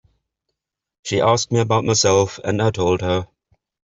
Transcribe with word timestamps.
She 1.03 1.21
asked 1.21 1.51
me 1.51 1.59
about 1.59 1.85
myself, 1.85 2.39
and 2.43 2.59
I 2.59 2.71
told 2.71 3.01
her. 3.01 3.27